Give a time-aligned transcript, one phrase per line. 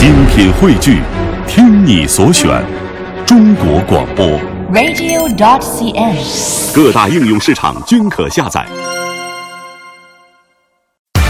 [0.00, 1.02] 精品汇聚，
[1.46, 2.48] 听你所选，
[3.26, 4.26] 中国广播。
[4.72, 6.74] radio.cn。
[6.74, 8.64] 各大应用市场均可下载。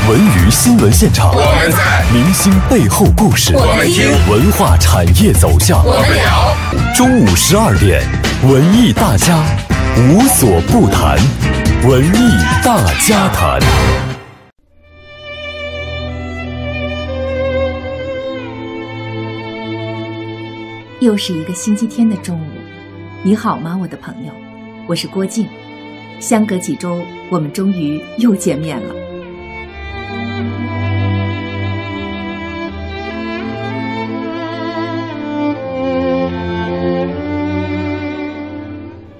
[0.08, 1.78] 文娱新闻现场，我们在；
[2.14, 6.54] 明星背后故事，我们听；文化产业走向，我们聊。
[6.94, 8.04] 中午十二点，
[8.44, 9.42] 文艺大家
[9.96, 11.18] 无所不谈，
[11.88, 13.58] 文艺大家谈。
[21.00, 22.52] 又是一个星期天的中午，
[23.22, 24.32] 你好吗，我的朋友？
[24.86, 25.48] 我是郭靖。
[26.20, 28.94] 相隔几周，我们终于又见面了。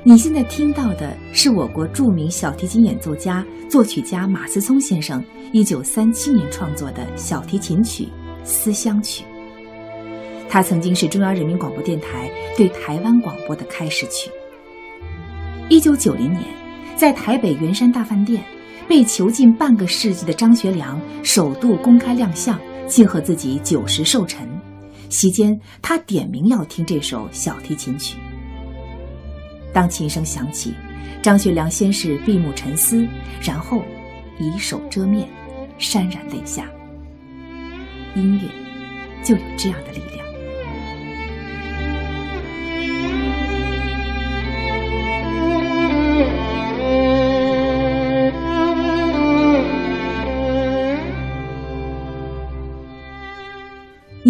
[0.02, 8.04] 你现在听到的是我国著名小提琴演奏家、作曲家马思聪先生一九三七年创作的小提琴曲
[8.44, 9.24] 《思乡曲》。
[10.50, 14.28] 它曾经是中央人民广播电台对台湾广播的开始曲。
[15.68, 16.42] 一九九零年，
[16.96, 18.42] 在台北圆山大饭店，
[18.88, 24.48] 被囚禁半个世纪的张学良首度公开亮相，庆贺自己九十寿辰。
[25.08, 28.18] 席间，他点名要听这首小提琴曲。
[29.72, 30.74] 当琴声响起，
[31.22, 33.06] 张学良先是闭目沉思，
[33.40, 33.84] 然后
[34.40, 35.28] 以手遮面，
[35.78, 36.66] 潸然泪下。
[38.16, 38.48] 音乐
[39.22, 40.19] 就有这样的力量。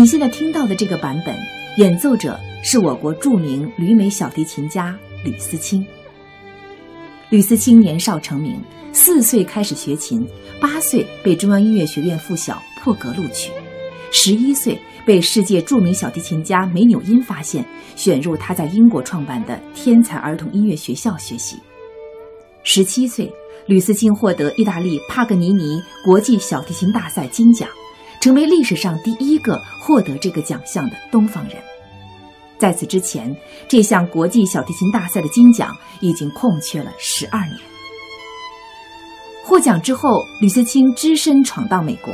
[0.00, 1.36] 你现在听到的这个版本，
[1.76, 5.84] 演奏者是我国著名旅美小提琴家吕思清。
[7.28, 8.58] 吕思清年少成名，
[8.94, 10.26] 四岁开始学琴，
[10.58, 13.52] 八岁被中央音乐学院附小破格录取，
[14.10, 17.62] 十一岁被世界著名小提琴家梅纽因发现，
[17.94, 21.58] 选入他在英国创办的天才儿童音乐学校学习。
[22.64, 23.30] 十七岁，
[23.66, 27.68] 吕思清获得意大利帕格尼尼国际小提琴大赛金奖。
[28.20, 31.56] 成为历史上第一个获得这个奖项的东方人。
[32.58, 33.34] 在此之前，
[33.66, 37.56] 这项国际小提琴大赛的金奖已经空缺了十二年。
[39.42, 42.12] 获奖之后，吕思清只身闯荡美国，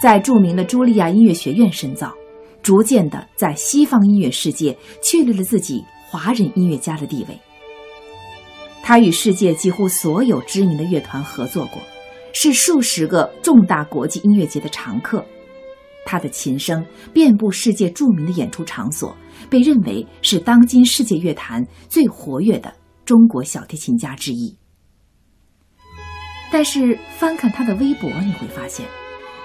[0.00, 2.14] 在著名的茱莉亚音乐学院深造，
[2.62, 7.36] 逐渐的在西方音乐世界确立了自己华人音乐家的地位。
[8.82, 11.82] 他与世界几乎所有知名的乐团合作过，
[12.32, 15.24] 是数十个重大国际音乐节的常客。
[16.10, 19.16] 他的琴声遍布世界著名的演出场所，
[19.48, 24.58] 被认为是当今世界乐坛最活跃的中国小提琴家之一。
[26.50, 28.84] 但是翻看他的微博，你会发现，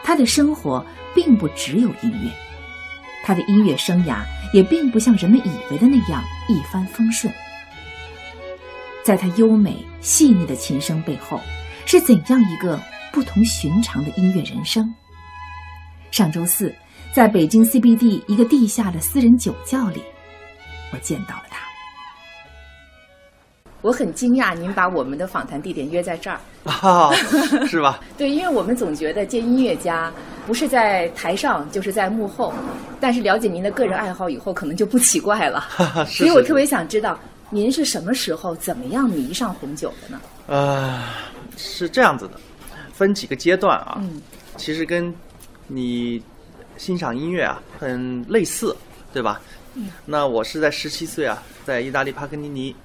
[0.04, 0.84] 他的生活
[1.14, 2.32] 并不只有音乐，
[3.24, 7.32] 他的音乐生涯也并不像人们以为的那样一帆风顺。
[9.04, 11.40] 在他优美细腻的琴声背后，
[11.86, 14.92] 是怎样一个不同寻常的音乐人生？
[16.16, 16.74] 上周四，
[17.12, 20.02] 在北京 CBD 一个地下的私人酒窖里，
[20.94, 21.58] 我见到了他。
[23.82, 27.12] 我很惊讶，您把我们的访谈地点约在这儿啊，
[27.68, 28.00] 是吧？
[28.18, 30.10] 对，因为我们总觉得见音乐家
[30.48, 32.54] 不是在台上就是在幕后，
[32.98, 35.68] 但是了解您的个人爱好以后，可能就不奇怪了。
[36.08, 40.22] 是所以我特别想知道，您是什么时候、怎么样迷上红酒的呢？
[40.48, 41.04] 呃，
[41.58, 42.40] 是这样子的，
[42.94, 43.98] 分几个阶段啊。
[44.00, 44.22] 嗯，
[44.56, 45.14] 其实跟
[45.68, 46.22] 你
[46.78, 48.76] 欣赏音乐啊很类似，
[49.14, 49.42] 对吧？
[49.76, 52.76] 嗯，那我是在十七岁啊，在意大利帕格尼尼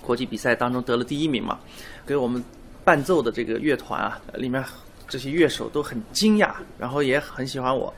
[0.00, 1.58] 国际比赛当中得了第一名嘛，
[2.06, 2.42] 给我们
[2.84, 4.62] 伴奏的这个乐团啊，里面
[5.08, 7.92] 这些乐手都很惊讶，然后也很喜欢我，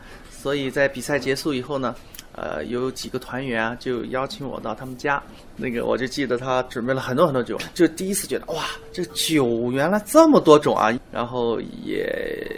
[0.46, 1.92] 所以在比赛结束以后呢。
[2.38, 5.22] 呃，有几个团员啊，就邀请我到他们家。
[5.56, 8.62] 那个我就记得他准备了很多很多酒，就第一次觉得哇，
[8.92, 10.92] 这酒原来这么多种啊！
[11.10, 12.06] 然后也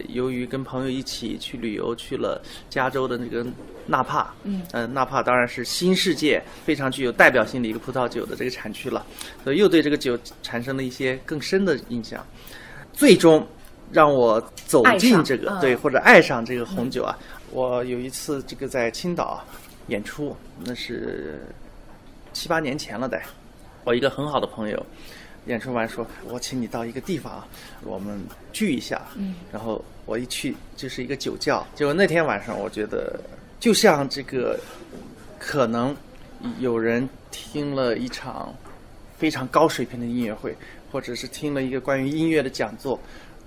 [0.09, 3.47] 由于跟朋友一起去旅游，去了加州的那个
[3.87, 9.07] 纳帕，嗯，呃，纳帕当然是新世界非常具有代表性的一个葡萄酒的这个产区了，
[9.45, 12.21] 所以又对这个酒产生了一些更深的印象。
[12.93, 13.47] 最终
[13.93, 17.17] 让我走进这个对，或者爱上这个红酒啊！
[17.51, 19.43] 我有一次这个在青岛。
[19.89, 20.37] 演出
[20.67, 21.41] 那是
[22.35, 23.19] 七八年前了得，
[23.85, 24.87] 我一个很好的朋友，
[25.47, 27.43] 演出完说：“我请你到一个地方，
[27.85, 28.21] 我们
[28.53, 33.19] 聚一下。”嗯，然后我一去就是一个酒窖，结果那天晚上我觉得
[33.59, 34.61] 就像这个，
[35.39, 35.97] 可能
[36.59, 38.55] 有人听了一场
[39.17, 40.55] 非常高水平的音乐会，
[40.93, 43.01] 或者是听了一个关于音乐的讲座，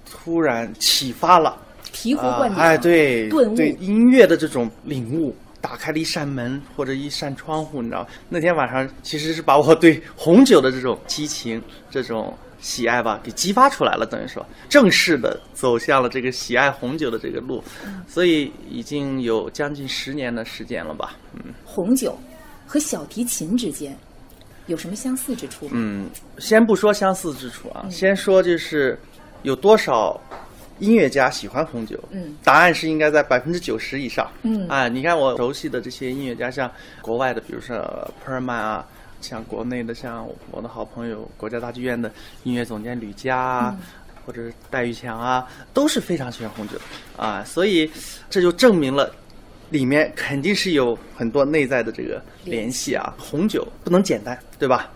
[0.10, 1.56] 突然启发了。
[1.94, 17.64] 醍醐灌顶、啊，哎，对，顿悟对音乐的这种领悟，打开了一扇门或者一扇窗户，你知道，那天晚上其实是把我对红酒的这种激情、这种喜爱吧，给激发出来了，等于说正式的走向了这个喜爱红酒的这个路，
[18.08, 21.54] 所以已经有将近十年的时间了吧，嗯。
[21.66, 22.18] 红酒
[22.66, 23.98] 和小提琴之间
[24.68, 25.72] 有什么相似之处吗？
[25.76, 26.08] 嗯，
[26.38, 28.98] 先不说相似之处啊，先说就是
[29.44, 30.20] 有多少
[30.82, 31.98] 音乐家喜欢红酒。
[32.10, 34.30] 嗯，答案是应该在百分之九十以上。
[34.44, 36.70] 嗯啊，你看我熟悉的这些音乐家，像
[37.02, 37.78] 国外的，比如说
[38.26, 38.86] Perman 啊，
[39.22, 42.12] 像国内的，像我的好朋友国家大剧院的
[42.44, 43.78] 音乐总监吕嘉啊。
[44.24, 46.82] 或者是戴玉强啊，都是非常喜欢红酒的
[47.18, 47.90] 啊，所以
[48.30, 49.12] 这就证明了
[49.72, 53.16] 里面肯定是有很多内在的这个联系啊。
[53.18, 54.92] 红酒不能简单，对吧？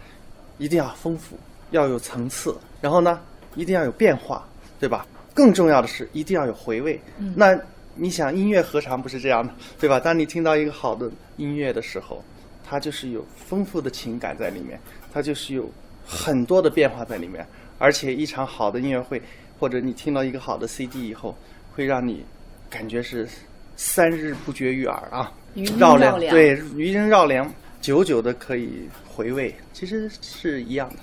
[0.60, 1.36] 一定要丰富，
[1.72, 3.20] 要有层次，然后呢，
[3.56, 4.48] 一定要有变化，
[4.80, 5.04] 对吧？
[5.36, 7.00] 更重要的是，一定要有回味。
[7.36, 7.56] 那
[7.94, 10.00] 你想，音乐何尝不是这样的，对吧？
[10.00, 12.24] 当你听到一个好的音乐的时候，
[12.64, 14.80] 它就是有丰富的情感在里面，
[15.14, 15.70] 它就是有
[16.06, 17.46] 很多的变化在里面，
[17.78, 19.22] 而且一场好的音乐会，
[19.60, 21.38] 或者你听到一个好的 CD 以后，
[21.74, 22.26] 会让你
[22.70, 23.28] 感觉是
[23.76, 25.32] 三日不绝于耳啊，
[25.78, 30.96] 绕梁对，余音绕梁，久久的可以回味，其实是一样的。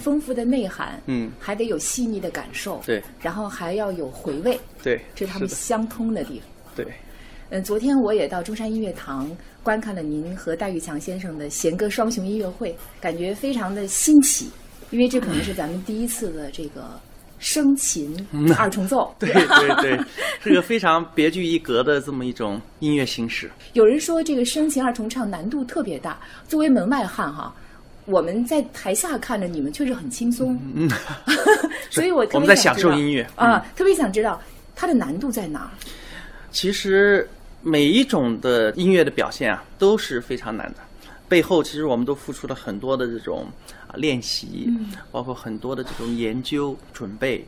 [0.00, 6.48] 丰富的内涵，嗯还得有细腻的感受，对，然后还要有回味，对，这是他们相通的地方。
[6.76, 6.86] 对。
[7.54, 9.30] 嗯，昨天我也到中山音乐堂
[9.62, 14.48] 观看了您和戴玉强先生的弦歌双雄音乐会，感觉非常的新奇，
[14.90, 16.98] 因为这可能是咱们第一次的这个
[17.38, 18.16] 声琴
[18.56, 19.14] 二重奏。
[19.20, 20.04] 对对对，
[20.40, 23.50] 是个非常别具一格的这么一种音乐形式。
[23.74, 26.18] 有人说这个声琴二重唱难度特别大，
[26.48, 27.54] 作为门外汉哈，
[28.04, 30.90] 我们在台下看着你们确实很轻松，嗯，
[31.90, 34.40] 所以我特别我们在享受音乐啊，特别想知道
[34.74, 35.70] 它的难度在哪儿。
[36.50, 37.28] 其实
[37.62, 40.76] 每一种的音乐的表现啊，都是非常难的。
[41.28, 43.46] 背后其实我们都付出了很多的这种
[43.86, 44.68] 啊练习，
[45.10, 47.46] 包括很多的这种研究准备。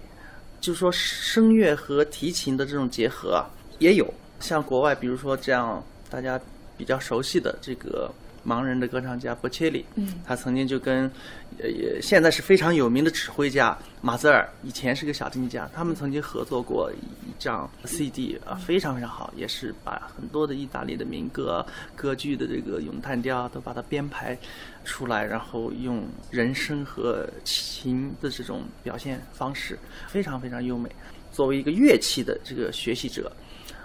[0.61, 3.45] 就是说声乐和提琴的这种结合啊，
[3.81, 6.41] 也有像国外，比如说这样大家
[6.79, 8.11] 比较熟悉的这个
[8.46, 11.11] 盲人的歌唱家波切利，嗯他曾经就跟
[11.58, 21.64] 呃也现在是非常有名的指挥家马泽尔，以前是个小提琴家，他们曾经合作过一张 CD 啊，非常非常好，也是把很多的意大利的民歌、
[21.96, 24.38] 歌剧的这个咏叹调都把它编排
[24.85, 30.91] 出来，然后用人声和琴的这种表现方式，非常非常优美。
[31.32, 33.32] 作为一个乐器的这个学习者，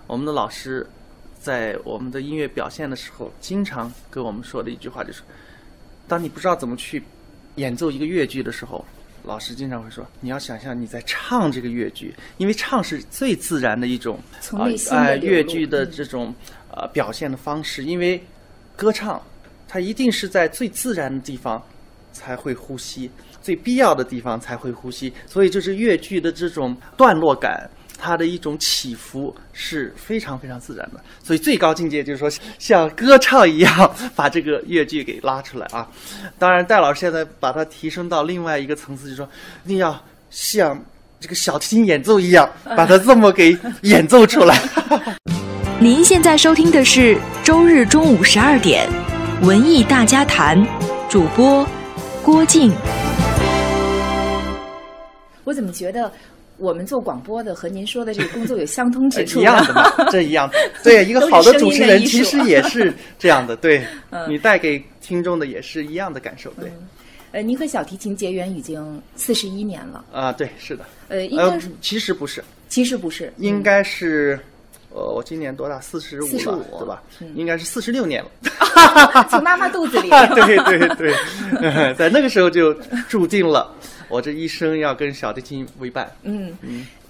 [0.05, 0.85] 我们的老师
[1.39, 5.21] 在我们的音乐表现的时候，经常跟我们说的一句话就是：
[6.07, 7.01] 当你不知道怎么去
[7.55, 8.83] 演奏一个乐句的时候，
[9.23, 14.91] 老师经常会说，你要想象你在唱这个乐句，因为唱是最自然的一种啊从内心
[15.69, 16.33] 的这种
[16.71, 18.21] 呃表现的方式，因为
[18.75, 19.21] 歌唱
[19.67, 21.61] 它一定是在最自然的地方
[22.11, 23.09] 才会呼吸，
[23.41, 27.69] 最必要的地方才会呼吸，所以就是乐剧的这种段落感。
[28.01, 35.87] 它的一种起伏是非常非常自然的，所以最高境界就是说，像歌唱一样把这个乐句给拉出来啊。
[36.39, 39.29] 当然，戴老师现在把它提升到另外一个层次，就是说
[39.65, 40.81] 一定要像
[41.19, 44.57] 这个小提琴演奏一样，把它这么给演奏出来。
[45.79, 48.89] 您现在收听的是周日中午十二点
[49.45, 50.57] 《文艺大家谈》，
[51.09, 51.67] 主播
[52.23, 52.71] 郭靖。
[55.45, 56.11] 我怎么觉得
[56.59, 59.43] 我们做广播的和您说的这个工作有相通之处一？
[59.43, 60.49] 样的嘛， 这一样。
[60.83, 66.71] 对，一个好的主持人其实也是这样的，对 嗯你带给听众的也是一样的感受，对。
[67.31, 70.83] 呃，您和小提琴结缘已经四十一年了，啊，对，是的。
[71.09, 74.39] 呃，应呃该是、，其实不是，其实不是，应该是，
[74.91, 75.79] 呃，我今年多大？
[75.79, 77.03] 四十五了，45对吧？
[77.21, 78.29] 嗯应该是四十六年了。
[79.29, 80.09] 从妈妈肚子里。
[80.09, 82.73] 对对对，在那个时候就
[83.07, 83.71] 注定了
[84.09, 86.11] 我这一生要跟小提琴为伴。
[86.23, 86.53] 嗯，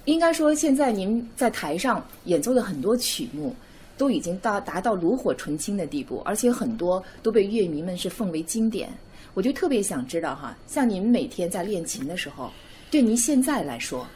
[0.06, 3.56] 应该说现在您在台上演奏的很多曲目。
[4.00, 8.88] 都已经到达到炉火纯青的地步，而且很多都被乐迷们是奉为经典。
[9.34, 12.50] 我就特别想知道哈，像您每天在练琴的时候，
[12.90, 14.08] 对您现在来说，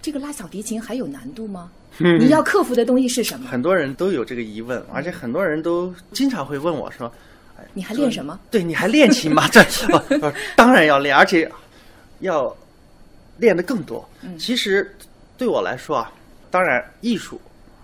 [0.00, 1.70] 这个拉小提琴还有难度吗？
[1.98, 3.46] 你要克服的东西是什么？
[3.46, 7.12] 很多人都有这个疑问，而且很多人都经常会问我说
[7.60, 8.40] ：“哎你还练什么？
[8.50, 9.46] 对，你还练琴吗？
[9.52, 9.62] 这
[10.56, 11.46] 当然要练，而且
[12.20, 12.56] 要
[13.38, 14.08] 练得更多。
[14.38, 14.94] 其实
[15.36, 16.12] 对我来说啊，
[16.50, 17.40] 当然艺术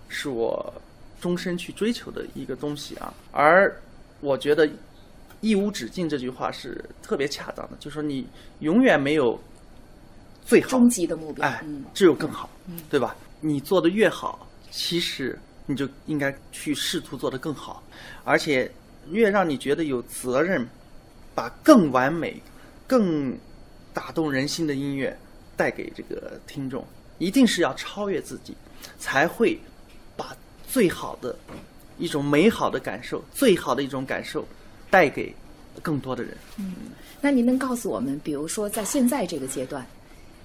[0.08, 0.72] 是我
[1.20, 3.74] 终身去追求的一个东西啊，而
[4.20, 4.68] 我觉得
[5.40, 8.26] “一无止境”这句话是特别恰当的，就是说你
[8.60, 9.38] 永远没有
[10.44, 11.46] 最好，终极的目标。
[11.46, 12.48] 哎嗯，只有更好，
[12.88, 13.16] 对吧？
[13.40, 17.82] 你做的越好，其实你就应该去试图做得更好，
[18.24, 18.70] 而且
[19.10, 20.66] 越让你觉得有责任，
[21.34, 22.40] 把更完美、
[22.86, 23.36] 更
[23.96, 25.16] 打动人心的音乐
[25.56, 26.84] 带给这个听众，
[27.16, 28.54] 一定是要超越自己，
[28.98, 29.58] 才会
[30.14, 30.36] 把
[30.68, 31.34] 最好的
[31.96, 34.46] 一种美好的感受、最好的一种感受
[34.90, 35.34] 带给
[35.80, 36.36] 更多的人。
[36.58, 36.74] 嗯
[37.22, 39.84] 那您能告诉我们，比如说在现在这个阶段，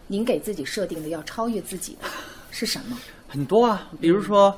[0.07, 2.07] 您给自己设定的要超越自己的
[2.51, 2.97] 是什么？
[3.27, 4.57] 很多啊，比如说，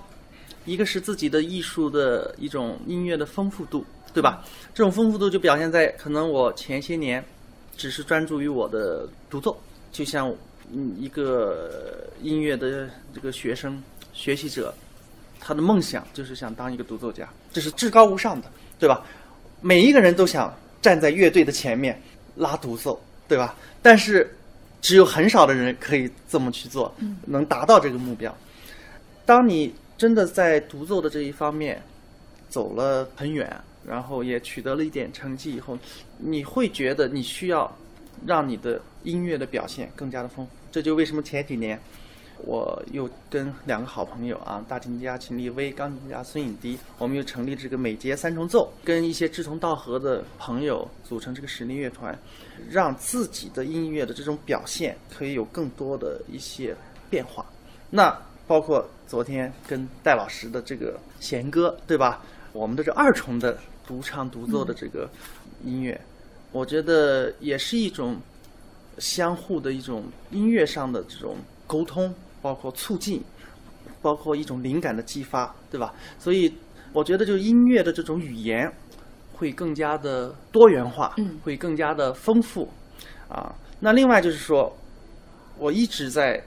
[0.66, 3.84] 一个是自己的艺术的一种音乐的丰富度，
[4.14, 4.46] 对吧？
[4.72, 7.26] 这种丰富度就表现在可能我前些年
[7.76, 9.58] 只是专注于我的独奏，
[9.92, 10.34] 就像
[10.72, 13.82] 嗯一个音乐的这个学生
[14.14, 14.74] 学习者，
[15.40, 18.48] 他的梦想就是想当一个独奏家，这是至高无上的，
[18.80, 19.06] 对吧？
[19.62, 22.02] 每一个人都想站在乐队的前面
[22.36, 23.56] 拉独奏，对吧？
[23.82, 24.30] 但是
[24.82, 26.94] 只有很少的人可以这么去做，
[27.26, 28.36] 能达到这个目标。
[29.26, 31.82] 当你真的在独奏的这一方面
[32.50, 33.50] 走了很远，
[33.88, 35.78] 然后也取得了一点成绩以后，
[36.18, 37.72] 你会觉得你需要
[38.26, 40.52] 让你的音乐的表现更加的丰富。
[40.72, 41.80] 这就为什么前几年
[42.46, 52.18] 我又跟两个好朋友啊，大提琴家秦立威、钢琴家孙颖迪，我们又成立这个美节三重奏，跟一些志同道合的朋友组成这个实力乐团，
[52.70, 56.76] 让自己的音乐的这种表现可以有更多的一些
[57.10, 57.46] 变化。
[57.90, 62.22] 那包括昨天跟戴老师的这个弦歌，对吧？
[62.52, 65.10] 我们的这二重的独唱独奏的这个
[65.64, 66.00] 音乐，
[66.52, 68.18] 我觉得也是一种
[68.98, 71.38] 相互的一种音乐上的这种
[71.68, 73.22] 沟通，包括促进，
[74.02, 75.94] 包括一种灵感的激发，对吧？
[76.20, 76.54] 所以
[76.92, 78.72] 我觉得，就音乐的这种语言
[79.34, 82.70] 会更加的多元化，嗯会更加的丰富
[83.28, 83.54] 啊。
[83.80, 84.72] 那另外就是说，
[85.58, 86.42] 我一直在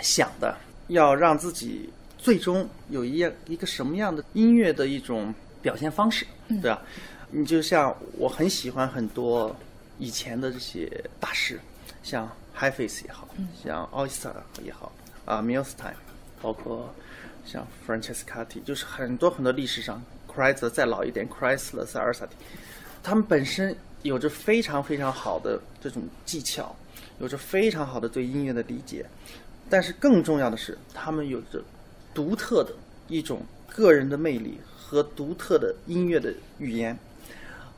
[0.00, 0.56] 想的，
[0.88, 6.82] 要让自己最终有一样一个什么样的音乐的一种表现方式，对吧？
[7.30, 9.56] 你就像我很喜欢很多
[9.98, 10.86] 以前的这些
[11.18, 11.58] 大师，
[12.02, 13.26] 像 Highface 也好，
[13.64, 14.92] 像 Oyster 也好，
[15.24, 15.98] 啊 m i l s t i m e
[16.42, 16.94] 包括
[17.46, 22.36] 像 Francescati，就是很多很多历史上 Chrysler 再老一点，Chrysler、塞尔萨蒂，
[23.02, 26.76] 他们本身有着非常非常好的这种技巧，
[27.20, 29.06] 有着非常好的对音乐的理解，
[29.70, 31.64] 但是更重要的是，他们有着
[32.12, 32.72] 独特的
[33.08, 36.96] 一种个人的魅力和独特的音乐的语言。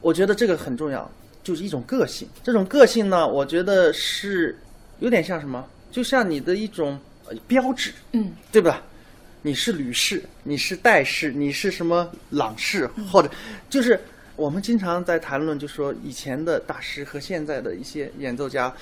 [0.01, 1.11] 我觉得这个很重要，
[1.43, 2.29] 就是一种个性。
[2.43, 4.59] 这种个性呢，我觉得是
[4.99, 6.99] 有点像什么，就像你的一种
[7.29, 8.83] 呃标志，嗯，对吧？
[9.43, 13.31] 你是吕氏，你是戴氏，你是什么朗氏，或者
[13.71, 13.99] 就是
[14.35, 18.75] 我们经常在谈论，就说以前的大师和现在的一些演奏家，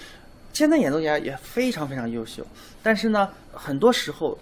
[0.54, 2.46] 现在演奏家也非常非常优秀，
[2.82, 4.38] 但是呢，很多时候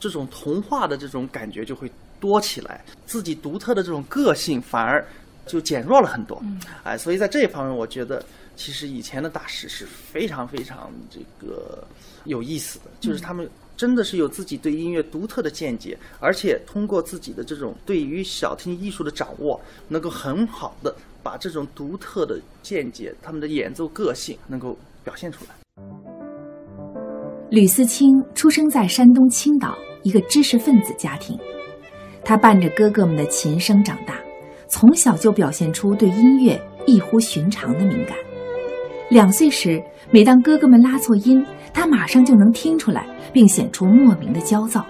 [0.00, 5.06] 这种童话的这种感觉就会多起来，自己独特的这种个性反而
[5.46, 6.42] 就减弱了很多。
[6.82, 8.24] 哎，所以在这一方面，我觉得
[8.56, 11.86] 其实以前的大师是非常非常这个
[12.24, 25.54] 有意思的，就是他们真的是有自己对音乐独特的见解，而且通过自己的这种对于小提琴艺术的掌握，能够很好的把这种独特的见解、他们的演奏个性能够表现出来。
[27.50, 31.38] 吕思清出生在山东青岛一个知识分子家庭，
[32.28, 34.16] 他伴着哥哥们的琴声长大，
[34.66, 38.16] 从小就表现出对音乐异乎寻常的敏感。
[39.08, 39.80] 两岁时，
[40.10, 44.84] 每当哥哥们拉错音，他马上就能听出来，并显出莫名的焦躁。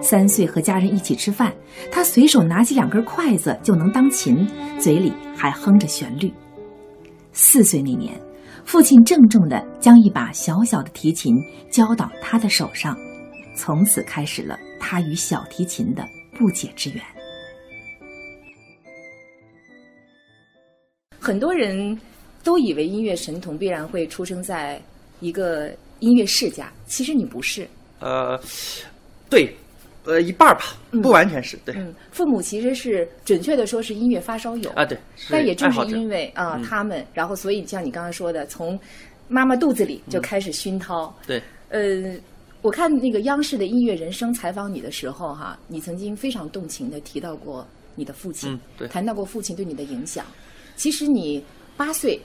[0.00, 1.52] 三岁和家人一起吃饭，
[1.92, 6.32] 他随手拿起两根筷子就能当琴，嘴里还哼着旋律。
[7.32, 8.18] 四岁那年，
[8.64, 11.36] 父亲郑重地将一把小小的提琴
[11.70, 12.96] 交到他的手上，
[13.54, 16.02] 从此开始了他与小提琴的
[16.40, 17.04] 不解之缘。
[21.18, 22.00] 很多人
[22.42, 24.80] 都以为音乐神童必然会出生在
[25.20, 27.68] 一个音乐世家，其实你不是。
[27.98, 28.40] 呃，
[29.28, 29.54] 对，
[30.04, 31.74] 呃，一半儿吧，不完全是对。
[31.76, 34.96] 嗯，父母其实是准确的说是音乐发烧友啊，对，
[35.28, 38.80] 但也正是因为啊、嗯他们，然后所以像你刚刚说的，从
[39.28, 41.14] 妈妈肚子里就开始熏陶。
[41.26, 42.14] 对，呃，
[42.62, 50.26] 我看那个央视的音乐人生采访你的时候，哈，你曾经非常动情的提到过你的父亲，嗯对谈到过父亲对你的影响。
[50.76, 51.42] 其实你
[51.76, 52.20] 八岁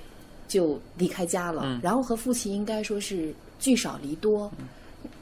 [0.48, 4.52] 就离开家了，嗯然后和父亲应该说是聚少离多。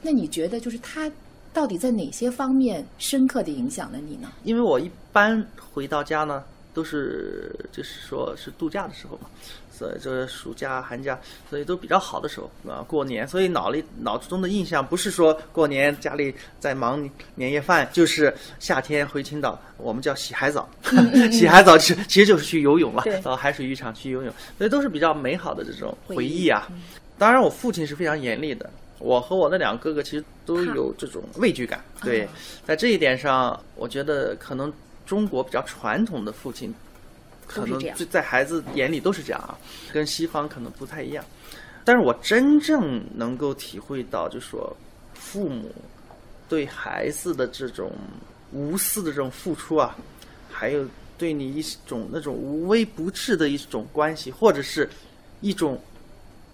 [0.02, 1.12] 那你觉得就是他
[1.54, 4.32] 到底在哪些方面深刻的影响了你呢？
[4.44, 9.28] 因为我一般回到家呢，都是就是说是度假的时候嘛，
[9.72, 12.84] 所以这暑假、寒假，所以都比较好的时候啊。
[12.88, 20.68] 过年，所以脑里脑子中的印象不是说过年家里在忙年夜饭，就是夏天回青岛，我们叫洗海澡，
[21.32, 26.68] 洗海澡是其实就是去游泳了，到海水浴场去游泳，所以都是比较美好的这种回忆啊。
[27.18, 28.70] 当然，我父亲是非常严厉的。
[29.00, 31.84] 我和我的两个哥哥其实都有这种畏惧感。
[32.02, 32.28] 对，
[32.66, 34.72] 在这一点上，我觉得可能
[35.06, 36.74] 中国比较传统的父亲，
[37.48, 37.80] 可能
[38.10, 39.58] 在孩子眼里都是这样啊，
[39.92, 41.24] 跟西方可能不太一样。
[41.84, 44.76] 但是我真正能够体会到，就说
[45.14, 45.72] 父母
[46.48, 47.92] 对孩子的这种
[48.52, 49.96] 无私的这种付出啊，
[50.52, 54.90] 还有对你一种那种无微不至的一种关系，或者是
[55.42, 55.80] 一种。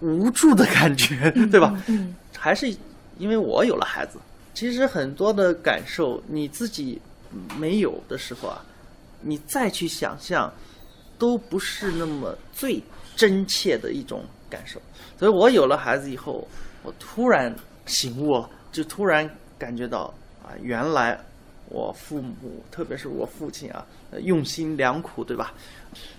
[0.01, 1.77] 无助的感觉，对吧？
[1.88, 2.74] 嗯，还是
[3.18, 4.18] 因为我有了孩子。
[4.53, 6.98] 其实很多的感受你自己
[7.57, 8.63] 没有的时候啊，
[9.21, 10.51] 你再去想象，
[11.17, 12.81] 都不是那么最
[13.15, 14.81] 真切的一种感受。
[15.17, 16.48] 所以我有了孩子以后，
[16.83, 17.53] 我突然
[17.86, 21.19] 醒悟了，就突然感觉到啊，原来
[21.67, 23.86] 我父母，特别是我父亲啊，
[24.24, 25.53] 用心良苦，对吧？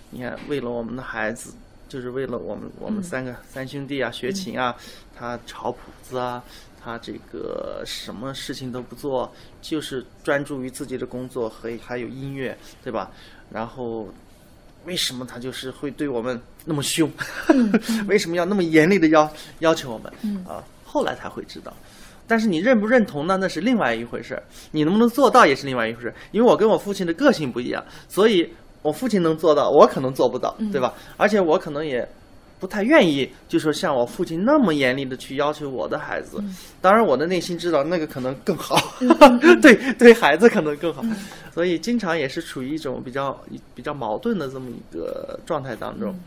[0.09, 1.53] 你看，为了我们的孩子。
[1.91, 4.73] 就是为了我们我们三个三兄弟啊学琴啊，
[5.13, 6.41] 他抄谱子啊，
[6.83, 13.11] 他这个什么事情都不做，就是专注于自己的工作和还有音乐，对吧？
[13.51, 14.09] 然后
[14.85, 17.11] 为什么他就是会对我们那么凶？
[18.07, 20.45] 为什么要那么严厉的要要求我们？
[20.45, 21.73] 啊，后来才会知道。
[22.27, 23.37] 但是你认不认同呢？
[23.37, 24.41] 那是另外一回事。
[24.71, 26.13] 你能不能做到也是另外一回事。
[26.31, 28.49] 因为我跟我父亲的个性不一样，所以。
[28.83, 30.91] 我父亲能做到，我可能做不到，对吧？
[31.15, 32.03] 而且我可能也
[32.61, 36.41] 不太愿意，就说像我父亲那么严厉的去要求我的孩子。
[36.79, 38.77] 当然，我的内心知道那个可能更好，
[39.61, 41.03] 对对孩子可能更好。
[41.53, 43.37] 所以经常也是处于一种比较
[43.73, 46.17] 比较矛盾的这么一个状态当中。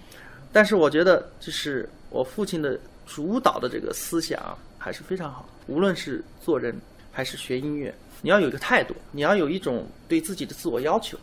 [0.53, 5.49] 但是我觉得，就是我父亲的主导的这个思想还是非常好。
[5.69, 6.75] 无论是做人
[7.13, 11.17] 还是学音乐，你要有一个态度，你要有一种对自己的自我要求。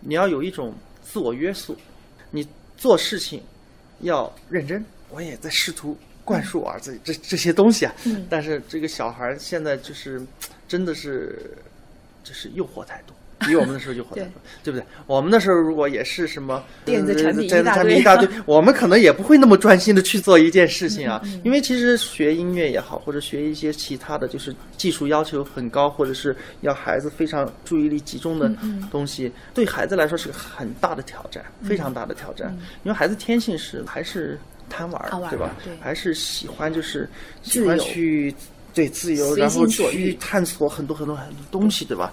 [0.00, 1.76] 你要有一种自我约束，
[2.30, 3.40] 你做事情
[4.04, 4.84] 要认真。
[5.10, 7.94] 我也在试图灌输儿子这这些东西啊，
[8.30, 10.20] 但是这个小孩现在就是
[10.66, 11.56] 真的是
[12.24, 13.14] 就是诱惑太多。
[13.46, 14.24] 比我们的时候就好多，
[14.62, 14.84] 对不对？
[15.06, 21.20] 我们那时候如果也是什么电子产品一大堆，我们可能也不会那么专心的去做一件事情啊。
[21.44, 28.50] 因为其实学音乐也好，或者学一些其他的就是技术要求很高，或者是要孩子非常注意力集中的
[28.90, 32.56] 东西，对孩子来说是个很大的挑战，非常大的挑战。
[32.84, 35.54] 因为孩子天性是还是贪玩，对吧？
[35.80, 37.08] 还是喜欢就是
[37.42, 38.34] 喜欢去
[38.72, 42.12] 对自由，然后去探索很多很多很多东西，对吧？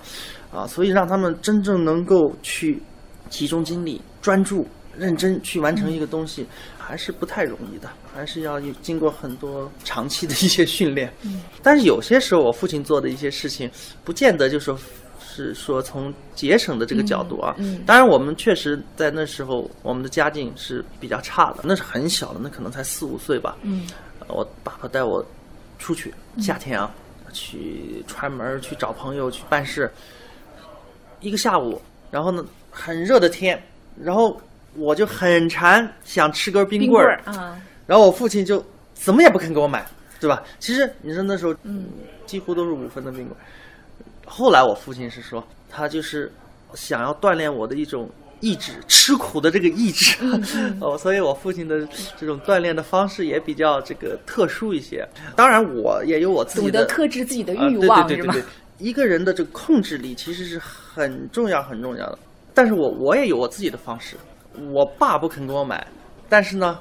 [0.51, 2.81] 啊，所以让他们真正能够去
[3.29, 6.45] 集中精力、专注、认真去完成一个东西，
[6.77, 11.11] 还是不太容易的，还是要经过很多长期的一些训练。
[11.21, 13.71] 嗯， 但是有些时候我父亲做的一些事情，
[14.03, 14.77] 不见得就说
[15.19, 17.55] 是说从节省的这个角度啊。
[17.57, 23.55] 嗯，当然我们确实在那时候我们的家境是比较差的，那是很小的，那可能才四五岁吧。
[23.61, 23.87] 嗯，
[24.27, 25.25] 我爸爸带我
[25.79, 26.93] 出去，夏天啊，
[27.31, 29.89] 去串门去找朋友去办事。
[31.21, 33.61] 一个下午，然后呢，很热的天，
[34.01, 34.39] 然后
[34.75, 37.57] 我就很馋，想吃根冰棍儿啊。
[37.87, 39.85] 然后我父亲就怎么也不肯给我买，
[40.19, 40.41] 对吧？
[40.59, 41.85] 其实你说那时候，嗯，
[42.25, 43.37] 几乎都是五分的冰棍。
[44.25, 46.31] 后来我父亲是说，他就是
[46.73, 50.17] 想要锻炼我的一种意志，吃苦的这个意志。
[50.79, 51.85] 哦，所以我父亲的
[52.17, 55.05] 这种锻炼的方式也比较这个特殊一些。
[55.35, 58.33] 当然，我也有我自己的，懂得克制自己的欲望，是吗？
[58.81, 62.19] 一个人的这个控制力其实是很重要、很重要的。
[62.53, 64.17] 但是我我也有我自己的方式。
[64.71, 65.87] 我爸不肯给我买，
[66.27, 66.77] 但是呢，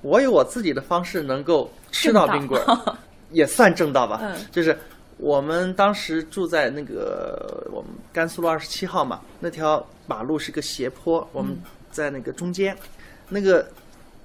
[0.00, 2.96] 我有我自己的方式能够吃到冰棍儿，
[3.30, 4.18] 也算正道吧。
[4.22, 4.36] 嗯。
[4.50, 4.76] 就是
[5.18, 11.56] 我们当时住在那个我们甘肃路二十七号嘛，那条马路是个斜坡，我们
[11.92, 12.76] 在那个中间，
[13.28, 13.64] 那个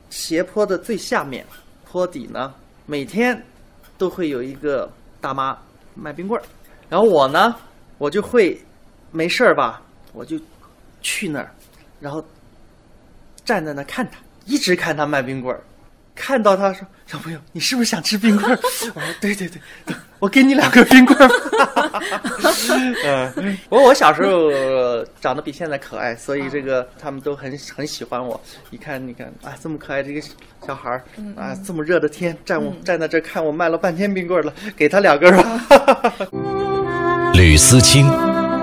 [0.09, 1.45] 斜坡的最下面
[1.85, 2.51] 坡底呢，
[2.87, 3.39] 每天
[3.95, 5.55] 都会有一个大妈
[5.93, 6.43] 卖冰棍儿。
[6.89, 7.55] 然后我呢，
[7.97, 8.61] 我就会
[9.11, 9.81] 没事儿吧，
[10.13, 10.39] 我就
[11.01, 11.51] 去那儿，
[11.99, 12.23] 然后
[13.43, 15.61] 站在那看他，一直看他卖冰棍儿，
[16.17, 18.57] 看到他说：“小朋友，你是不是想吃冰棍儿？”
[18.95, 21.29] 我说：“对对对，我给你两个冰棍儿。
[23.05, 28.39] ”嗯， 不过我小时候长得比现在可爱，所以这个他们都很很喜欢我。
[28.71, 30.21] 一看，你看啊，这么可爱的一个
[30.65, 31.03] 小孩儿
[31.37, 35.61] 啊，这么热的天站我站在这看我卖了半天冰棍了，给他两根吧。
[37.33, 38.09] 吕思清，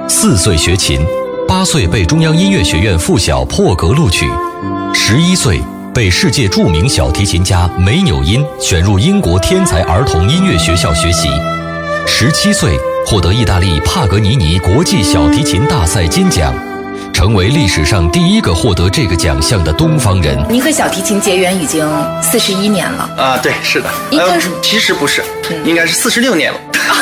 [0.09, 1.01] 四岁学琴，
[1.47, 4.27] 八岁被中央音乐学院附小破格录取，
[4.93, 5.61] 十一岁
[5.95, 11.29] 被世界著名小提琴家梅纽因选入英国天才儿童音乐学校学习，
[12.05, 12.77] 十七岁
[13.07, 16.53] 获得意大利帕格尼尼国际小提琴大赛金奖。
[17.13, 20.37] 成为历史上第一个获得这个奖项的东方人。
[20.51, 21.89] 您和小提琴结缘已经
[22.21, 23.89] 四十一年了啊，对，是的。
[24.11, 25.23] 应该是其实不是，
[25.65, 26.59] 应该是四十六年了。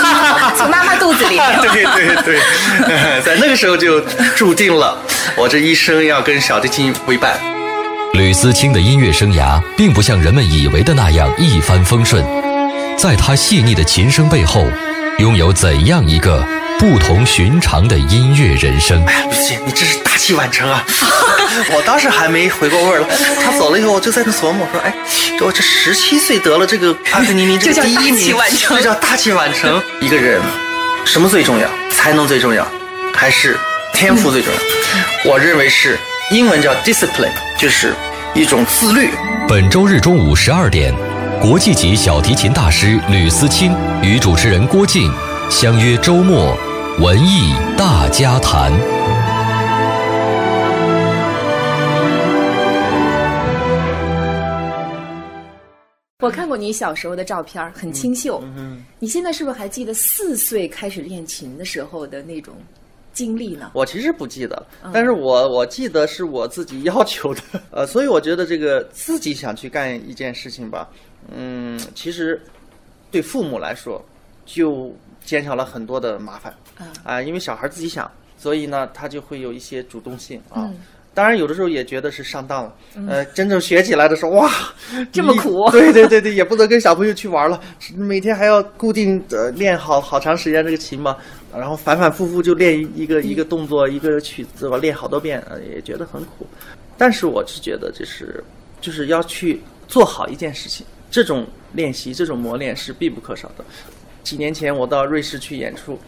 [0.55, 1.38] 从妈妈肚子里。
[1.72, 2.40] 对对对，
[3.24, 4.02] 在那个时候就
[4.37, 4.98] 注定了
[5.35, 7.35] 我这一生要跟小提琴为伴。
[8.14, 12.22] 吕思清的音乐生涯并不像人们以为的那样一帆风顺，
[12.96, 14.66] 在他细腻的琴声背后，
[15.18, 16.46] 拥有怎样一个？
[16.79, 19.03] 不同寻常的音乐人生。
[19.07, 20.85] 哎呀，吕姐，你真是大器晚成啊！
[21.72, 23.07] 我当时还没回过味儿了。
[23.42, 24.92] 他走了以后，我就在那琢磨我说：“哎，
[25.40, 28.35] 我这十七岁得了这个阿克尼尼这个 第一名，
[28.68, 29.81] 这叫大器晚成。
[30.01, 30.40] 一个人，
[31.05, 31.68] 什么最重要？
[31.90, 32.66] 才能最重要，
[33.14, 33.57] 还是
[33.94, 35.31] 天赋最重要？
[35.31, 35.96] 我认为是
[36.33, 37.95] 英文叫 discipline，就是
[38.35, 39.11] 一种自律。
[39.47, 40.90] 本周日中午十二点，
[41.42, 45.12] 国际级小提琴大师吕思清与主持人郭靖
[45.51, 46.57] 相约周末。
[47.01, 48.73] 文艺大家谈。
[56.21, 58.42] 我看过你小时候的照片，很清秀。
[58.57, 62.55] 嗯，你现在是不是还记得四岁开始练琴的时候的那种
[63.12, 63.70] 经历呢？
[63.75, 67.40] 我其实不记得，但是我我记得是我自己要求的。
[67.70, 70.88] 呃，所以我觉得这个自己想去干一件事情吧，
[71.35, 72.40] 嗯，其实
[73.11, 74.05] 对父母来说
[74.46, 74.94] 就。
[75.25, 76.53] 减少了很多的麻烦，
[77.05, 80.68] 啊，因为小孩自己想，所以呢，他就会有一些主动性啊。
[81.14, 82.75] 当然，有的时候也觉得是上当了。
[83.07, 84.51] 呃，真正学起来的时候，哇，
[85.12, 85.68] 这么苦。
[85.70, 87.61] 对对对对，也不能跟小朋友去玩了，
[87.94, 91.16] 每天还要固定的练好好长时间这个琴嘛，
[91.54, 96.46] 然后反反复复就练一个一个动作一个曲子吧，练好多遍，也觉得很苦。
[96.96, 98.42] 但是我是觉得，就是
[98.80, 103.64] 就是要去做好一件事情，这种练习这种磨练是必不可少的。
[104.22, 105.98] 几年前我到瑞士去演出，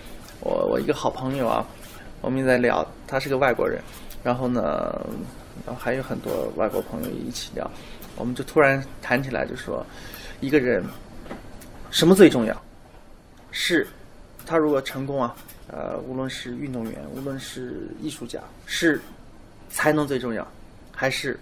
[0.40, 1.66] 我我一个好朋友啊，
[2.20, 3.80] 我们在聊，他是个外国人，
[4.22, 5.04] 然后呢，
[5.66, 7.68] 然后还有很多外国朋友一起聊，
[8.16, 9.84] 我们就突然谈起来，就说
[10.40, 10.82] 一个人
[11.90, 12.62] 什么最重要？
[13.50, 13.86] 是，
[14.46, 15.34] 他如果成功啊，
[15.68, 19.00] 呃，无论是运动员，无论是艺术家，是
[19.70, 20.46] 才能最重要，
[20.92, 21.38] 还是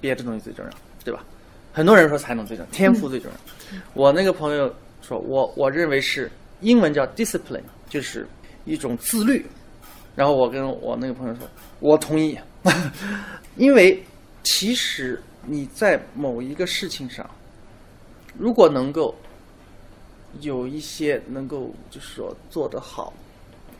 [0.00, 0.70] 别的东西最重要，
[1.04, 1.24] 对吧？
[1.72, 3.78] 很多人说才能最重要，天赋最重要。
[3.94, 4.74] 我那个朋友。
[5.04, 8.24] 说我我认为是英文叫 discipline，就是
[8.64, 9.44] 一种自律。
[10.14, 11.42] 然后我跟我那个朋友说，
[11.80, 12.38] 我同意，
[13.56, 14.00] 因为
[14.44, 17.28] 其实你在某一个事情上，
[18.38, 19.12] 如果能够
[20.40, 23.12] 有一些能够就是说做得好，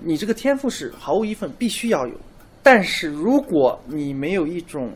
[0.01, 2.15] 你这个天赋是毫无疑问必须要有。
[2.62, 4.93] 但是如果你没有一种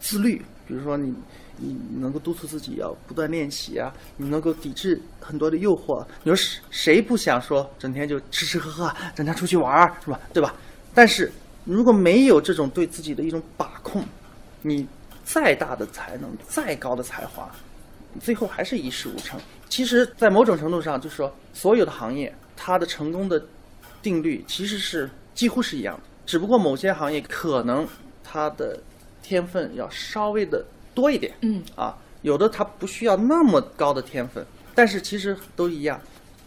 [0.00, 1.14] 自律，比如说你。
[1.62, 6.02] 你能够督促自己要不断练习啊，你能够抵制很多的诱惑。
[6.22, 10.18] 你说谁谁不想说整天就吃吃喝喝，整天出去玩儿，是吧？
[10.32, 10.54] 对吧？
[10.94, 11.30] 但是
[11.66, 14.02] 如果没有这种对自己的一种把控，
[14.62, 14.86] 你
[15.22, 17.46] 再大的才能，再高的才华，
[18.18, 19.38] 最后还是一事无成。
[19.68, 23.42] 其实，在某种程度上，就是说，所有的行业它的成功的
[24.02, 27.86] 定律其实是几乎是一样的，只不过某些行业可能
[28.24, 28.80] 它的
[29.22, 30.64] 天分要稍微的。
[30.92, 34.44] 多一点，嗯啊，有的他不需要那么高的天分，
[34.74, 35.98] 但是其实都一样。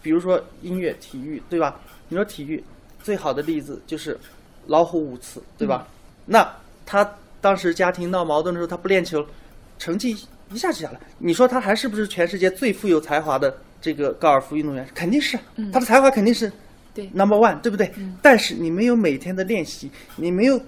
[0.02, 1.80] 比如说音乐、体育，对吧？
[2.08, 2.62] 你说体育
[3.02, 4.16] 最好的例子就是
[4.66, 5.88] 老虎伍兹，对吧？
[6.26, 6.46] 那
[6.84, 9.26] 他当时家庭闹矛盾的时候，他不练球，
[9.78, 10.14] 成绩
[10.52, 11.00] 一下就下来。
[11.18, 14.86] 你说他还是不是全世界最富有才华的这个高尔夫运动员？
[14.94, 15.38] 肯定是，
[15.72, 16.50] 他的才华肯定是
[16.92, 17.90] 对 number one，对不对？
[18.22, 20.60] 但是你没有每天的练习，你没有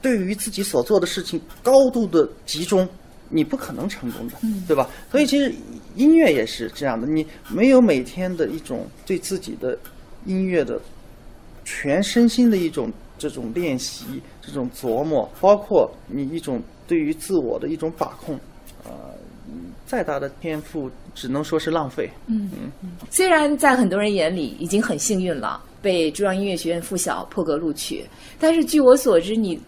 [0.00, 2.88] 对于自己所做的事情高度的集中。
[3.30, 4.34] 你不可能成功的，
[4.68, 4.88] 对吧？
[5.10, 5.52] 所以其实
[5.96, 9.76] 音乐也是这样的，你没有每天的一种对自己的
[10.26, 10.78] 音乐的
[11.64, 18.38] 全身心的一种这种练习、这种琢磨，包括你一种对于自我的一种把控，
[18.84, 18.92] 呃，
[19.86, 22.10] 再大的天赋只能说是浪费。
[22.26, 22.50] 嗯
[22.82, 22.90] 嗯。
[23.10, 28.04] 虽然在很多人眼里已经很幸运了，被中央音乐学院附小破格录取，
[28.38, 29.60] 但是据我所知，你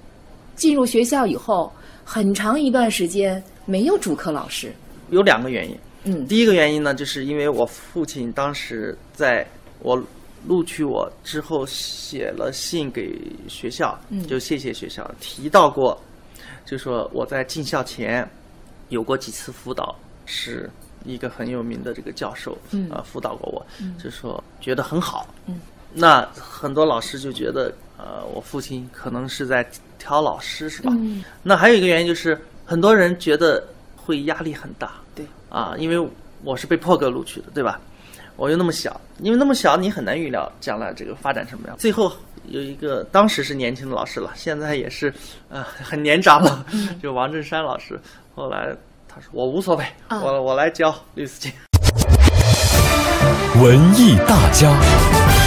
[0.55, 1.73] 进入学校以后。
[2.09, 4.73] 很长一段时间没有主课老师，
[5.11, 5.77] 有两个原因。
[6.05, 9.45] 嗯，第一个原因呢，就是因为我父亲当时在
[9.81, 10.01] 我
[10.47, 13.99] 录取我之后写了信给学校，
[14.29, 16.01] 就谢谢学校，提到过，
[16.65, 18.25] 就说我在进校前
[18.89, 19.93] 有过几次辅导，
[20.27, 20.69] 是
[21.05, 22.59] 一个很有名的这个教授，
[22.91, 23.67] 啊，辅导过我，
[24.03, 25.27] 就说觉得很好。
[25.47, 25.61] 嗯，
[25.95, 29.67] 那很多老师就觉得，呃，我父亲可能是在
[29.99, 30.93] 挑老师，是吧？
[30.95, 34.93] 嗯那还有一个原因就是，很多人觉得会压力很大。
[35.15, 36.11] 对啊，因为
[36.43, 37.81] 我是被破格录取的，对吧？
[38.37, 41.77] 我又那么小，因为那么小，你很难预料将来这个发展什么样。
[41.79, 42.13] 最后
[42.49, 45.11] 有一个，当时是年轻的老师了，现在也是，
[45.49, 46.67] 呃，很年长了，
[47.03, 47.99] 就王振山老师。
[48.35, 48.77] 后来
[49.17, 51.51] 他说我无所谓，啊我我来教吕思清。
[53.59, 55.46] 文艺大家。